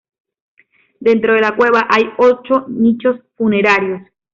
[0.99, 4.01] Dentro de la cueva hay ocho nichos funerarios.